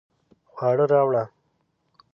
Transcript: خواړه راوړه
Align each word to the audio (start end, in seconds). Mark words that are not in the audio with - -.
خواړه 0.53 0.85
راوړه 0.91 1.23